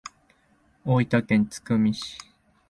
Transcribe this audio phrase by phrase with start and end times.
[0.83, 2.17] 大分県津久見市